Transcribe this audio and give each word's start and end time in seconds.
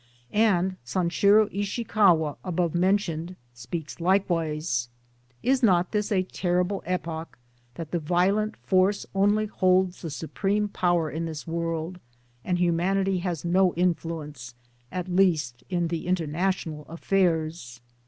And 0.33 0.77
Sanshiro 0.83 1.47
Ishikawa 1.53 2.35
above 2.43 2.73
men 2.73 2.97
tioned 2.97 3.35
speaks 3.53 3.99
likewise: 3.99 4.89
"Is 5.43 5.61
not 5.61 5.91
this 5.91 6.11
a 6.11 6.23
terrible 6.23 6.81
epoch, 6.87 7.37
that 7.75 7.91
the 7.91 7.99
violent 7.99 8.57
force 8.57 9.05
only 9.13 9.45
holds 9.45 10.01
the 10.01 10.09
supreme 10.09 10.69
power 10.69 11.11
in 11.11 11.25
this 11.25 11.45
world, 11.45 11.99
and 12.43 12.57
humanity 12.57 13.19
has 13.19 13.45
no 13.45 13.75
influence, 13.75 14.55
at 14.91 15.07
least 15.07 15.63
in 15.69 15.89
[the] 15.89 16.07
international 16.07 16.83
affairs. 16.85 17.79